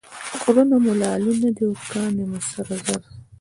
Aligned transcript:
غرونه 0.41 0.75
مو 0.83 0.91
لعلونه 1.01 1.47
دي 1.55 1.63
او 1.69 1.73
کاڼي 1.91 2.23
مو 2.29 2.39
سره 2.51 2.73
زر. 2.85 3.01